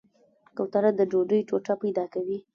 کوتره 0.57 0.91
د 0.95 1.01
ډوډۍ 1.11 1.41
ټوټه 1.49 1.73
پیدا 1.81 2.05
کوي. 2.13 2.37